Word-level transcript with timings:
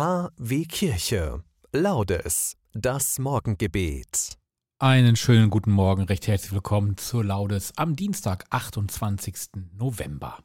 KW 0.00 0.64
Kirche. 0.64 1.44
Laudes. 1.72 2.56
Das 2.72 3.18
Morgengebet. 3.18 4.38
Einen 4.78 5.14
schönen 5.14 5.50
guten 5.50 5.72
Morgen, 5.72 6.04
recht 6.04 6.26
herzlich 6.26 6.52
willkommen 6.52 6.96
zur 6.96 7.22
Laudes 7.22 7.76
am 7.76 7.96
Dienstag, 7.96 8.46
28. 8.48 9.68
November. 9.76 10.38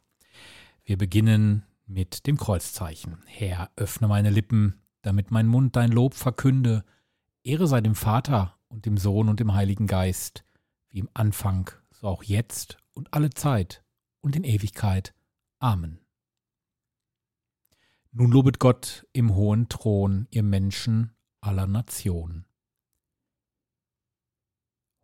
Wir 0.84 0.98
beginnen 0.98 1.64
mit 1.86 2.26
dem 2.26 2.36
Kreuzzeichen. 2.36 3.16
Herr, 3.24 3.70
öffne 3.76 4.08
meine 4.08 4.28
Lippen, 4.28 4.82
damit 5.00 5.30
mein 5.30 5.46
Mund 5.46 5.74
dein 5.74 5.90
Lob 5.90 6.12
verkünde. 6.12 6.84
Ehre 7.42 7.66
sei 7.66 7.80
dem 7.80 7.94
Vater 7.94 8.58
und 8.68 8.84
dem 8.84 8.98
Sohn 8.98 9.30
und 9.30 9.40
dem 9.40 9.54
Heiligen 9.54 9.86
Geist, 9.86 10.44
wie 10.90 10.98
im 10.98 11.08
Anfang, 11.14 11.70
so 11.92 12.08
auch 12.08 12.22
jetzt 12.22 12.76
und 12.92 13.14
alle 13.14 13.30
Zeit 13.30 13.82
und 14.20 14.36
in 14.36 14.44
Ewigkeit. 14.44 15.14
Amen. 15.60 16.05
Nun 18.18 18.30
lobet 18.30 18.58
Gott 18.58 19.06
im 19.12 19.34
hohen 19.34 19.68
Thron, 19.68 20.26
ihr 20.30 20.42
Menschen 20.42 21.14
aller 21.42 21.66
Nationen. 21.66 22.46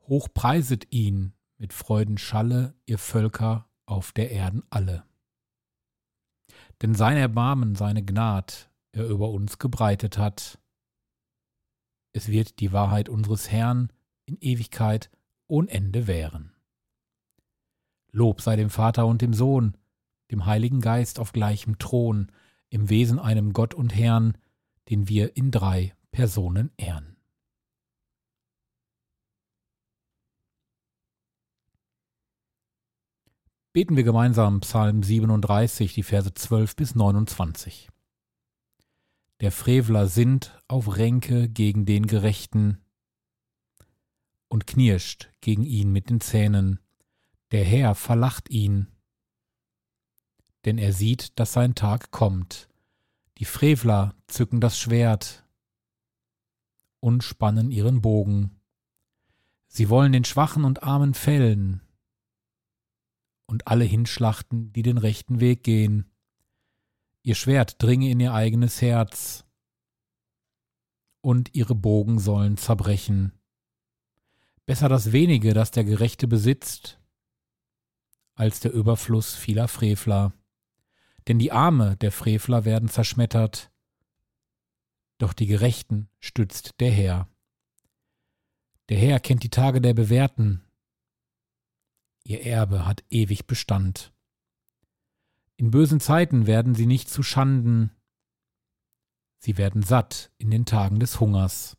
Hochpreiset 0.09 0.91
ihn 0.95 1.35
mit 1.59 1.75
Freudenschalle, 1.75 2.75
ihr 2.87 2.97
Völker 2.97 3.69
auf 3.85 4.13
der 4.13 4.31
Erden 4.31 4.63
alle. 4.71 5.05
Denn 6.81 6.95
sein 6.95 7.19
Erbarmen, 7.19 7.75
seine 7.75 8.03
Gnad 8.03 8.71
er 8.93 9.07
über 9.07 9.29
uns 9.29 9.59
gebreitet 9.59 10.17
hat. 10.17 10.59
Es 12.15 12.29
wird 12.29 12.61
die 12.61 12.73
Wahrheit 12.73 13.11
unseres 13.11 13.51
Herrn 13.51 13.93
in 14.25 14.39
Ewigkeit 14.41 15.11
ohne 15.49 15.69
Ende 15.71 16.07
währen. 16.07 16.55
Lob 18.11 18.41
sei 18.41 18.57
dem 18.57 18.71
Vater 18.71 19.07
und 19.07 19.21
dem 19.21 19.35
Sohn, 19.35 19.77
dem 20.31 20.47
Heiligen 20.47 20.81
Geist 20.81 21.19
auf 21.19 21.33
gleichem 21.33 21.79
Thron, 21.79 22.33
im 22.73 22.89
Wesen 22.89 23.19
einem 23.19 23.53
Gott 23.53 23.75
und 23.75 23.95
Herrn, 23.95 24.39
den 24.89 25.07
wir 25.09 25.37
in 25.37 25.51
drei 25.51 25.95
Personen 26.11 26.71
ehren. 26.79 27.17
Beten 33.75 33.97
wir 33.97 34.05
gemeinsam 34.05 34.61
Psalm 34.61 35.03
37, 35.03 35.93
die 35.93 36.03
Verse 36.03 36.33
12 36.33 36.77
bis 36.77 36.95
29. 36.95 37.91
Der 39.41 39.53
Frevler 39.53 40.07
sinnt 40.09 40.59
auf 40.67 40.97
Ränke 40.97 41.49
gegen 41.49 41.85
den 41.85 42.07
Gerechten 42.07 42.79
und 44.49 44.67
knirscht 44.67 45.31
gegen 45.43 45.65
ihn 45.65 45.93
mit 45.93 46.09
den 46.09 46.21
Zähnen. 46.21 46.81
Der 47.51 47.65
Herr 47.65 47.95
verlacht 47.95 48.49
ihn 48.49 48.92
denn 50.65 50.79
er 50.79 50.93
sieht, 50.93 51.39
dass 51.39 51.53
sein 51.53 51.75
Tag 51.75 52.11
kommt. 52.11 52.69
Die 53.39 53.45
Frevler 53.45 54.15
zücken 54.27 54.61
das 54.61 54.79
Schwert 54.79 55.45
und 57.01 57.25
spannen 57.25 57.71
ihren 57.71 58.01
Bogen. 58.01 58.61
Sie 59.67 59.89
wollen 59.89 60.13
den 60.13 60.25
Schwachen 60.25 60.65
und 60.65 60.83
Armen 60.83 61.15
fällen 61.15 61.81
und 63.47 63.67
alle 63.67 63.85
hinschlachten, 63.85 64.73
die 64.73 64.83
den 64.83 64.99
rechten 64.99 65.41
Weg 65.41 65.65
gehen. 65.65 66.11
Ihr 67.23 67.35
Schwert 67.35 67.83
dringe 67.83 68.11
in 68.11 68.21
ihr 68.21 68.35
eigenes 68.35 68.81
Herz 68.83 69.45
und 71.21 71.55
ihre 71.55 71.75
Bogen 71.75 72.19
sollen 72.19 72.57
zerbrechen. 72.57 73.33
Besser 74.67 74.89
das 74.89 75.13
wenige, 75.13 75.55
das 75.55 75.71
der 75.71 75.85
Gerechte 75.85 76.29
besitzt, 76.29 77.01
als 78.35 78.61
der 78.61 78.73
Überfluss 78.73 79.35
vieler 79.35 79.69
Frevler 79.69 80.33
denn 81.29 81.39
die 81.39 81.53
Arme 81.53 81.97
der 81.97 82.13
Frevler 82.13 82.65
werden 82.65 82.89
zerschmettert, 82.89 83.71
doch 85.19 85.33
die 85.33 85.47
Gerechten 85.47 86.09
stützt 86.19 86.81
der 86.81 86.91
Herr. 86.91 87.29
Der 88.89 88.99
Herr 88.99 89.21
kennt 89.21 89.43
die 89.43 89.51
Tage 89.51 89.81
der 89.81 89.95
Bewährten, 89.95 90.65
ihr 92.25 92.45
Erbe 92.45 92.87
hat 92.87 93.05
ewig 93.11 93.47
Bestand. 93.47 94.13
In 95.57 95.71
bösen 95.71 96.01
Zeiten 96.01 96.47
werden 96.47 96.75
sie 96.75 96.87
nicht 96.87 97.09
zu 97.09 97.23
Schanden, 97.23 97.93
sie 99.39 99.59
werden 99.59 99.83
satt 99.83 100.33
in 100.39 100.51
den 100.51 100.67
Tagen 100.67 100.99
des 100.99 101.21
Hungers. 101.21 101.77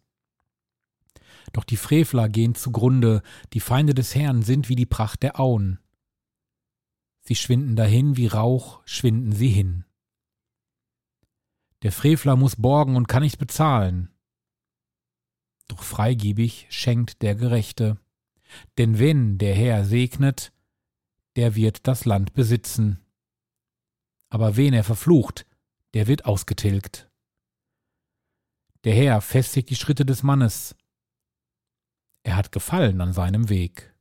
Doch 1.52 1.66
die 1.66 1.78
Frevler 1.78 2.30
gehen 2.30 2.56
zugrunde, 2.56 3.22
die 3.52 3.60
Feinde 3.60 3.94
des 3.94 4.16
Herrn 4.16 4.42
sind 4.42 4.70
wie 4.70 4.76
die 4.76 4.86
Pracht 4.86 5.22
der 5.22 5.40
Auen. 5.40 5.80
Sie 7.24 7.36
schwinden 7.36 7.76
dahin 7.76 8.18
wie 8.18 8.28
Rauch, 8.28 8.82
schwinden 8.86 9.32
sie 9.32 9.50
hin. 9.50 9.86
Der 11.82 11.92
Frevler 11.92 12.36
muss 12.36 12.58
borgen 12.58 12.96
und 12.96 13.08
kann 13.08 13.24
nicht 13.24 13.40
bezahlen. 13.40 14.10
Doch 15.68 15.84
freigebig 15.84 16.68
schenkt 16.70 17.22
der 17.22 17.36
Gerechte. 17.36 17.98
Denn 18.78 19.00
wenn 19.00 19.38
der 19.38 19.56
Herr 19.56 19.86
segnet, 19.86 20.54
der 21.36 21.56
wird 21.56 21.88
das 21.88 22.06
Land 22.06 22.34
besitzen. 22.34 23.00
Aber 24.30 24.58
wen 24.58 24.74
er 24.74 24.84
verflucht, 24.84 25.46
der 25.94 26.08
wird 26.08 26.26
ausgetilgt. 26.26 27.10
Der 28.84 28.94
Herr 28.94 29.22
festigt 29.22 29.70
die 29.70 29.76
Schritte 29.76 30.06
des 30.06 30.24
Mannes. 30.24 30.76
Er 32.24 32.36
hat 32.36 32.52
Gefallen 32.52 33.00
an 33.00 33.14
seinem 33.14 33.50
Weg. 33.50 33.93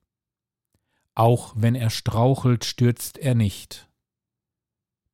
Auch 1.15 1.53
wenn 1.57 1.75
er 1.75 1.91
strauchelt, 1.91 2.65
stürzt 2.65 3.19
er 3.19 3.35
nicht, 3.35 3.89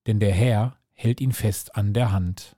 denn 0.06 0.20
der 0.20 0.32
Herr 0.32 0.78
hält 0.92 1.20
ihn 1.20 1.32
fest 1.32 1.74
an 1.74 1.92
der 1.92 2.12
Hand. 2.12 2.56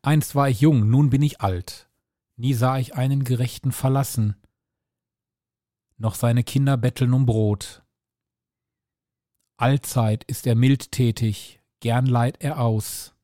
Einst 0.00 0.34
war 0.34 0.48
ich 0.48 0.60
jung, 0.60 0.88
nun 0.88 1.10
bin 1.10 1.22
ich 1.22 1.40
alt, 1.40 1.90
nie 2.36 2.54
sah 2.54 2.78
ich 2.78 2.94
einen 2.94 3.24
Gerechten 3.24 3.72
verlassen, 3.72 4.36
noch 5.98 6.14
seine 6.14 6.44
Kinder 6.44 6.76
betteln 6.76 7.12
um 7.12 7.26
Brot. 7.26 7.82
Allzeit 9.56 10.24
ist 10.24 10.46
er 10.46 10.54
mildtätig, 10.54 11.60
gern 11.80 12.06
leiht 12.06 12.40
er 12.40 12.60
aus. 12.60 13.14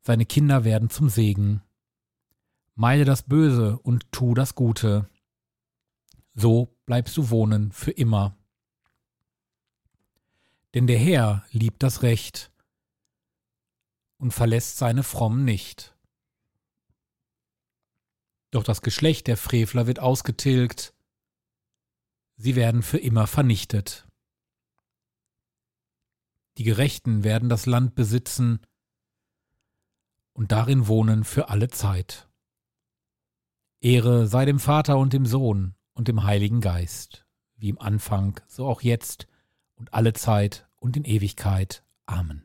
Seine 0.00 0.24
Kinder 0.26 0.64
werden 0.64 0.90
zum 0.90 1.10
Segen. 1.10 1.62
Meide 2.74 3.04
das 3.04 3.22
Böse 3.22 3.78
und 3.78 4.10
tu 4.10 4.34
das 4.34 4.54
Gute 4.54 5.08
so 6.34 6.76
bleibst 6.84 7.16
du 7.16 7.30
wohnen 7.30 7.72
für 7.72 7.92
immer. 7.92 8.36
Denn 10.74 10.86
der 10.86 10.98
Herr 10.98 11.44
liebt 11.50 11.82
das 11.82 12.02
Recht 12.02 12.50
und 14.18 14.32
verlässt 14.32 14.76
seine 14.76 15.04
Frommen 15.04 15.44
nicht. 15.44 15.96
Doch 18.50 18.64
das 18.64 18.82
Geschlecht 18.82 19.26
der 19.26 19.36
Frevler 19.36 19.86
wird 19.86 20.00
ausgetilgt, 20.00 20.94
sie 22.36 22.56
werden 22.56 22.82
für 22.82 22.98
immer 22.98 23.26
vernichtet. 23.26 24.06
Die 26.58 26.64
Gerechten 26.64 27.24
werden 27.24 27.48
das 27.48 27.66
Land 27.66 27.94
besitzen 27.94 28.60
und 30.32 30.52
darin 30.52 30.86
wohnen 30.86 31.24
für 31.24 31.48
alle 31.48 31.68
Zeit. 31.68 32.28
Ehre 33.80 34.26
sei 34.26 34.44
dem 34.44 34.60
Vater 34.60 34.98
und 34.98 35.12
dem 35.12 35.26
Sohn 35.26 35.74
und 35.94 36.08
dem 36.08 36.24
Heiligen 36.24 36.60
Geist, 36.60 37.26
wie 37.56 37.70
im 37.70 37.80
Anfang, 37.80 38.40
so 38.46 38.66
auch 38.66 38.82
jetzt 38.82 39.26
und 39.74 39.94
alle 39.94 40.12
Zeit 40.12 40.68
und 40.76 40.96
in 40.96 41.04
Ewigkeit. 41.04 41.82
Amen. 42.06 42.44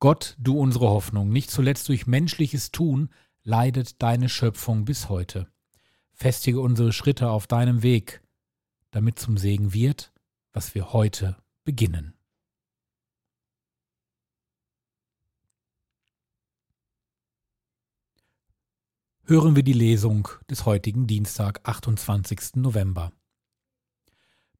Gott, 0.00 0.36
du 0.38 0.58
unsere 0.58 0.88
Hoffnung, 0.88 1.30
nicht 1.30 1.50
zuletzt 1.50 1.88
durch 1.88 2.06
menschliches 2.06 2.70
Tun 2.70 3.10
leidet 3.42 4.02
deine 4.02 4.28
Schöpfung 4.28 4.84
bis 4.84 5.08
heute. 5.08 5.48
Festige 6.12 6.60
unsere 6.60 6.92
Schritte 6.92 7.30
auf 7.30 7.46
deinem 7.46 7.82
Weg, 7.82 8.22
damit 8.90 9.18
zum 9.18 9.36
Segen 9.36 9.72
wird, 9.72 10.12
was 10.52 10.74
wir 10.74 10.92
heute 10.92 11.36
beginnen. 11.64 12.17
Hören 19.28 19.56
wir 19.56 19.62
die 19.62 19.74
Lesung 19.74 20.26
des 20.48 20.64
heutigen 20.64 21.06
Dienstag, 21.06 21.60
28. 21.64 22.54
November. 22.54 23.12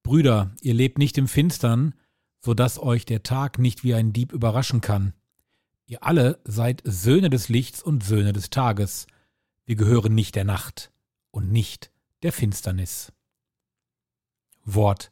Brüder, 0.03 0.55
ihr 0.61 0.75
lebt 0.75 0.99
nicht 0.99 1.17
im 1.17 1.27
Finstern, 1.27 1.95
so 2.39 2.53
dass 2.53 2.79
euch 2.79 3.07
der 3.07 3.23
Tag 3.23 3.59
nicht 3.59 3.83
wie 3.83 3.95
ein 3.95 4.13
Dieb 4.13 4.31
überraschen 4.31 4.83
kann. 4.83 5.15
Ihr 5.87 6.05
alle 6.05 6.39
seid 6.45 6.83
Söhne 6.85 7.31
des 7.31 7.49
Lichts 7.49 7.83
und 7.83 8.05
Söhne 8.05 8.35
des 8.35 8.51
Tages. 8.51 9.07
Wir 9.65 9.77
gehören 9.77 10.15
nicht 10.15 10.35
der 10.35 10.45
Nacht 10.45 10.93
und 11.31 11.51
nicht 11.51 11.91
der 12.23 12.33
Finsternis. 12.33 13.11
Wort 14.67 15.11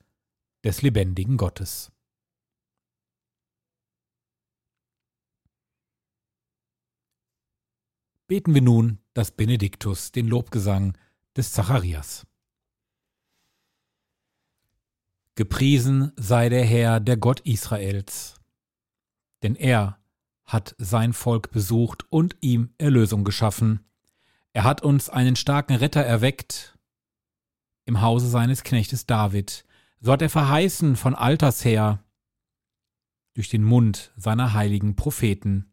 des 0.64 0.82
lebendigen 0.82 1.38
Gottes. 1.38 1.92
Beten 8.28 8.54
wir 8.54 8.62
nun 8.62 8.98
das 9.14 9.30
Benediktus, 9.30 10.10
den 10.10 10.26
Lobgesang 10.26 10.98
des 11.36 11.52
Zacharias. 11.52 12.26
Gepriesen 15.36 16.12
sei 16.16 16.48
der 16.48 16.64
Herr, 16.64 16.98
der 16.98 17.16
Gott 17.18 17.40
Israels, 17.40 18.34
Denn 19.42 19.54
er 19.54 19.98
hat 20.44 20.74
sein 20.78 21.12
Volk 21.12 21.50
besucht 21.50 22.10
und 22.10 22.36
ihm 22.40 22.72
Erlösung 22.78 23.22
geschaffen. 23.22 23.84
Er 24.52 24.64
hat 24.64 24.82
uns 24.82 25.08
einen 25.08 25.36
starken 25.36 25.74
Retter 25.74 26.02
erweckt 26.02 26.78
im 27.84 28.00
Hause 28.00 28.28
seines 28.28 28.64
Knechtes 28.64 29.06
David. 29.06 29.64
So 30.00 30.10
hat 30.12 30.22
er 30.22 30.30
verheißen 30.30 30.96
von 30.96 31.14
alters 31.14 31.64
her 31.64 32.02
durch 33.34 33.50
den 33.50 33.62
Mund 33.62 34.12
seiner 34.16 34.52
heiligen 34.54 34.96
Propheten. 34.96 35.72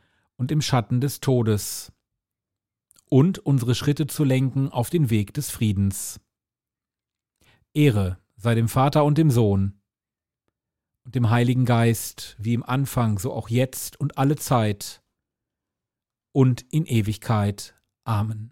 und 0.41 0.51
im 0.51 0.63
Schatten 0.63 1.01
des 1.01 1.19
Todes, 1.19 1.93
und 3.09 3.37
unsere 3.37 3.75
Schritte 3.75 4.07
zu 4.07 4.23
lenken 4.23 4.69
auf 4.69 4.89
den 4.89 5.11
Weg 5.11 5.35
des 5.35 5.51
Friedens. 5.51 6.19
Ehre 7.75 8.17
sei 8.37 8.55
dem 8.55 8.67
Vater 8.67 9.05
und 9.05 9.19
dem 9.19 9.29
Sohn 9.29 9.79
und 11.03 11.13
dem 11.13 11.29
Heiligen 11.29 11.65
Geist, 11.65 12.35
wie 12.39 12.55
im 12.55 12.63
Anfang, 12.63 13.19
so 13.19 13.31
auch 13.33 13.49
jetzt 13.49 13.99
und 13.99 14.17
alle 14.17 14.35
Zeit 14.35 15.03
und 16.31 16.61
in 16.73 16.87
Ewigkeit. 16.87 17.79
Amen. 18.03 18.51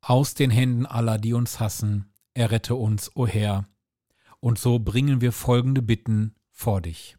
Aus 0.00 0.34
den 0.34 0.50
Händen 0.50 0.86
aller, 0.86 1.18
die 1.18 1.34
uns 1.34 1.60
hassen, 1.60 2.12
errette 2.34 2.74
uns, 2.74 3.14
o 3.14 3.28
Herr. 3.28 3.68
Und 4.40 4.58
so 4.58 4.80
bringen 4.80 5.20
wir 5.20 5.30
folgende 5.30 5.82
Bitten 5.82 6.34
vor 6.50 6.80
dich. 6.80 7.16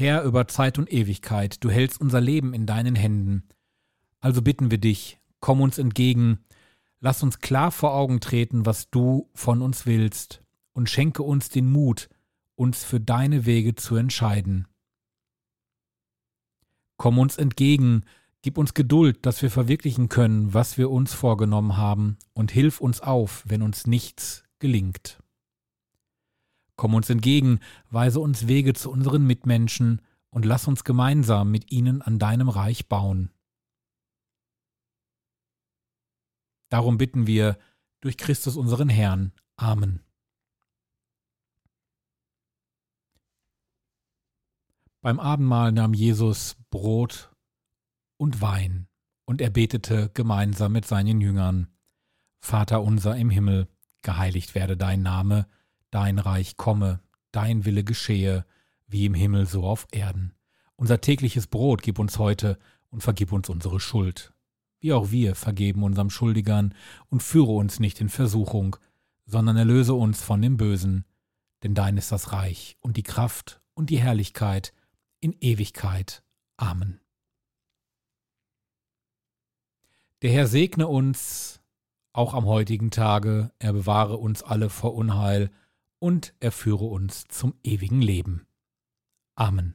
Herr 0.00 0.22
über 0.22 0.46
Zeit 0.46 0.78
und 0.78 0.92
Ewigkeit, 0.92 1.64
du 1.64 1.70
hältst 1.70 2.00
unser 2.00 2.20
Leben 2.20 2.54
in 2.54 2.66
deinen 2.66 2.94
Händen. 2.94 3.42
Also 4.20 4.42
bitten 4.42 4.70
wir 4.70 4.78
dich, 4.78 5.18
komm 5.40 5.60
uns 5.60 5.76
entgegen, 5.76 6.38
lass 7.00 7.24
uns 7.24 7.40
klar 7.40 7.72
vor 7.72 7.94
Augen 7.94 8.20
treten, 8.20 8.64
was 8.64 8.90
du 8.90 9.28
von 9.34 9.60
uns 9.60 9.86
willst, 9.86 10.44
und 10.72 10.88
schenke 10.88 11.24
uns 11.24 11.48
den 11.48 11.68
Mut, 11.68 12.10
uns 12.54 12.84
für 12.84 13.00
deine 13.00 13.44
Wege 13.44 13.74
zu 13.74 13.96
entscheiden. 13.96 14.68
Komm 16.96 17.18
uns 17.18 17.36
entgegen, 17.36 18.04
gib 18.42 18.56
uns 18.56 18.74
Geduld, 18.74 19.26
dass 19.26 19.42
wir 19.42 19.50
verwirklichen 19.50 20.08
können, 20.08 20.54
was 20.54 20.78
wir 20.78 20.92
uns 20.92 21.12
vorgenommen 21.12 21.76
haben, 21.76 22.18
und 22.34 22.52
hilf 22.52 22.80
uns 22.80 23.00
auf, 23.00 23.42
wenn 23.48 23.62
uns 23.62 23.88
nichts 23.88 24.44
gelingt. 24.60 25.18
Komm 26.78 26.94
uns 26.94 27.10
entgegen, 27.10 27.58
weise 27.90 28.20
uns 28.20 28.46
Wege 28.46 28.72
zu 28.72 28.92
unseren 28.92 29.26
Mitmenschen 29.26 30.00
und 30.30 30.44
lass 30.44 30.68
uns 30.68 30.84
gemeinsam 30.84 31.50
mit 31.50 31.72
ihnen 31.72 32.02
an 32.02 32.20
deinem 32.20 32.48
Reich 32.48 32.86
bauen. 32.86 33.32
Darum 36.68 36.96
bitten 36.96 37.26
wir 37.26 37.58
durch 38.00 38.16
Christus 38.16 38.56
unseren 38.56 38.88
Herrn. 38.88 39.32
Amen. 39.56 40.04
Beim 45.00 45.18
Abendmahl 45.18 45.72
nahm 45.72 45.94
Jesus 45.94 46.56
Brot 46.70 47.34
und 48.18 48.40
Wein, 48.40 48.86
und 49.24 49.40
er 49.40 49.50
betete 49.50 50.10
gemeinsam 50.14 50.70
mit 50.70 50.84
seinen 50.84 51.20
Jüngern. 51.20 51.66
Vater 52.38 52.82
unser 52.82 53.16
im 53.16 53.30
Himmel, 53.30 53.66
geheiligt 54.02 54.54
werde 54.54 54.76
dein 54.76 55.02
Name, 55.02 55.48
Dein 55.90 56.18
Reich 56.18 56.56
komme, 56.56 57.00
dein 57.32 57.64
Wille 57.64 57.84
geschehe, 57.84 58.44
wie 58.86 59.06
im 59.06 59.14
Himmel 59.14 59.46
so 59.46 59.64
auf 59.64 59.86
Erden. 59.90 60.34
Unser 60.76 61.00
tägliches 61.00 61.46
Brot 61.46 61.82
gib 61.82 61.98
uns 61.98 62.18
heute 62.18 62.58
und 62.90 63.02
vergib 63.02 63.32
uns 63.32 63.48
unsere 63.48 63.80
Schuld, 63.80 64.32
wie 64.80 64.92
auch 64.92 65.10
wir 65.10 65.34
vergeben 65.34 65.82
unserem 65.82 66.10
Schuldigern, 66.10 66.74
und 67.08 67.22
führe 67.22 67.52
uns 67.52 67.80
nicht 67.80 68.00
in 68.00 68.08
Versuchung, 68.08 68.76
sondern 69.26 69.56
erlöse 69.56 69.94
uns 69.94 70.22
von 70.22 70.40
dem 70.40 70.56
Bösen, 70.56 71.04
denn 71.62 71.74
dein 71.74 71.96
ist 71.96 72.12
das 72.12 72.32
Reich 72.32 72.76
und 72.80 72.96
die 72.96 73.02
Kraft 73.02 73.60
und 73.74 73.90
die 73.90 73.98
Herrlichkeit 73.98 74.72
in 75.20 75.34
Ewigkeit. 75.40 76.22
Amen. 76.56 77.00
Der 80.22 80.30
Herr 80.32 80.46
segne 80.46 80.88
uns 80.88 81.60
auch 82.12 82.34
am 82.34 82.46
heutigen 82.46 82.90
Tage, 82.90 83.52
er 83.58 83.72
bewahre 83.72 84.16
uns 84.16 84.42
alle 84.42 84.70
vor 84.70 84.94
Unheil, 84.94 85.50
und 85.98 86.34
er 86.40 86.52
führe 86.52 86.84
uns 86.84 87.24
zum 87.28 87.54
ewigen 87.62 88.00
Leben. 88.00 88.46
Amen. 89.34 89.74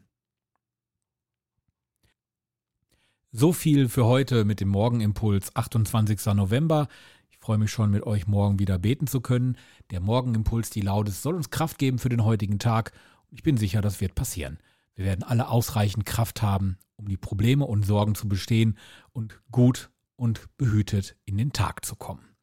So 3.31 3.51
viel 3.51 3.89
für 3.89 4.05
heute 4.05 4.45
mit 4.45 4.59
dem 4.59 4.69
Morgenimpuls, 4.69 5.55
28. 5.55 6.33
November. 6.35 6.87
Ich 7.31 7.39
freue 7.39 7.57
mich 7.57 7.71
schon, 7.71 7.89
mit 7.89 8.03
euch 8.03 8.27
morgen 8.27 8.59
wieder 8.59 8.77
beten 8.77 9.07
zu 9.07 9.21
können. 9.21 9.57
Der 9.89 10.01
Morgenimpuls, 10.01 10.69
die 10.69 10.81
Laudes, 10.81 11.23
soll 11.23 11.33
uns 11.35 11.49
Kraft 11.49 11.79
geben 11.79 11.97
für 11.97 12.09
den 12.09 12.23
heutigen 12.23 12.59
Tag. 12.59 12.91
Ich 13.31 13.41
bin 13.41 13.57
sicher, 13.57 13.81
das 13.81 14.01
wird 14.01 14.13
passieren. 14.13 14.59
Wir 14.93 15.05
werden 15.05 15.23
alle 15.23 15.47
ausreichend 15.47 16.05
Kraft 16.05 16.43
haben, 16.43 16.77
um 16.95 17.07
die 17.07 17.17
Probleme 17.17 17.65
und 17.65 17.85
Sorgen 17.85 18.13
zu 18.13 18.27
bestehen 18.27 18.77
und 19.13 19.41
gut 19.51 19.89
und 20.15 20.55
behütet 20.57 21.15
in 21.25 21.37
den 21.37 21.51
Tag 21.51 21.83
zu 21.83 21.95
kommen. 21.95 22.35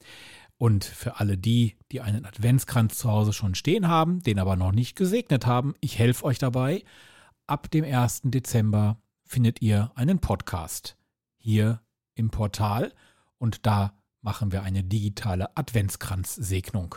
Und 0.61 0.85
für 0.85 1.19
alle 1.19 1.39
die, 1.39 1.79
die 1.91 2.03
einen 2.03 2.27
Adventskranz 2.27 2.99
zu 2.99 3.11
Hause 3.11 3.33
schon 3.33 3.55
stehen 3.55 3.89
haben, 3.89 4.23
den 4.23 4.39
aber 4.39 4.57
noch 4.57 4.73
nicht 4.73 4.95
gesegnet 4.95 5.47
haben, 5.47 5.75
ich 5.81 5.99
helfe 5.99 6.23
euch 6.27 6.39
dabei. 6.39 6.85
Ab 7.47 7.71
dem 7.71 7.83
1. 7.83 8.21
Dezember 8.25 9.01
findet 9.25 9.63
ihr 9.63 9.91
einen 9.95 10.19
Podcast 10.19 10.99
hier 11.39 11.81
im 12.15 12.29
Portal 12.29 12.93
und 13.39 13.65
da 13.65 13.95
machen 14.21 14.53
wir 14.53 14.63
eine 14.63 14.85
digitale 14.85 15.57
Adventskranzsegnung. 15.57 16.97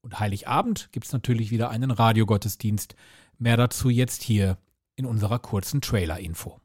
Und 0.00 0.18
Heiligabend 0.18 0.90
gibt 0.90 1.06
es 1.06 1.12
natürlich 1.12 1.52
wieder 1.52 1.70
einen 1.70 1.92
Radiogottesdienst. 1.92 2.96
Mehr 3.38 3.56
dazu 3.56 3.90
jetzt 3.90 4.24
hier 4.24 4.58
in 4.96 5.06
unserer 5.06 5.38
kurzen 5.38 5.80
Trailer-Info. 5.80 6.60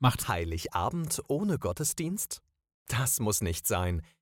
Macht 0.00 0.26
Heiligabend 0.26 1.22
ohne 1.28 1.60
Gottesdienst? 1.60 2.42
Das 2.88 3.20
muss 3.20 3.40
nicht 3.40 3.68
sein. 3.68 4.02